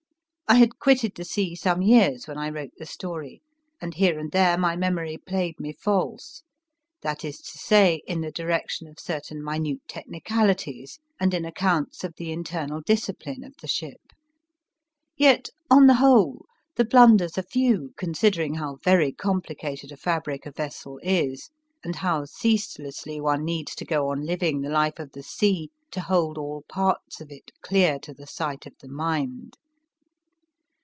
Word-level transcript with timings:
I 0.47 0.55
had 0.55 0.79
quitted 0.79 1.15
the 1.15 1.23
sea 1.23 1.55
some 1.55 1.81
years 1.81 2.27
when 2.27 2.37
I 2.37 2.49
wrote 2.49 2.73
the 2.77 2.85
story, 2.85 3.41
and 3.79 3.93
here 3.93 4.19
and 4.19 4.29
there 4.33 4.57
my 4.57 4.75
memory 4.75 5.17
played 5.17 5.57
me 5.61 5.71
false; 5.71 6.43
that 7.03 7.23
is 7.23 7.37
to 7.37 7.57
say, 7.57 8.01
in 8.05 8.19
the 8.19 8.33
direction 8.33 8.85
of 8.89 8.99
certain 8.99 9.41
minute 9.41 9.79
techni 9.87 10.21
calities 10.21 10.99
and 11.21 11.33
in 11.33 11.45
accounts 11.45 12.03
of 12.03 12.15
the 12.17 12.33
internal 12.33 12.81
discipline 12.81 13.45
of 13.45 13.53
the 13.61 13.67
ship. 13.69 14.01
W. 15.17 15.17
CLARK 15.17 15.37
RUSSELL 15.37 15.53
41 15.69 15.79
Yet, 15.79 15.79
on 15.79 15.87
the 15.87 16.05
whole, 16.05 16.45
the 16.75 16.83
blunders 16.83 17.37
are 17.37 17.43
few 17.43 17.93
considering 17.95 18.55
how 18.55 18.75
very 18.83 19.13
complicated 19.13 19.89
a 19.93 19.95
fabric 19.95 20.45
a 20.45 20.51
vessel 20.51 20.99
is, 21.01 21.49
and 21.81 21.95
how 21.95 22.25
ceaselessly 22.25 23.21
one 23.21 23.45
needs 23.45 23.73
to 23.75 23.85
^o 23.85 24.09
on 24.11 24.25
living 24.25 24.59
the 24.59 24.69
life 24.69 24.99
of 24.99 25.13
the 25.13 25.23
sea 25.23 25.69
to 25.91 26.01
hold 26.01 26.37
all 26.37 26.65
parts 26.67 27.21
of 27.21 27.31
it 27.31 27.51
clear 27.61 27.97
to 27.99 28.13
the 28.13 28.27
sight 28.27 28.65
of 28.65 28.73
the 28.81 28.89
mind. 28.89 29.55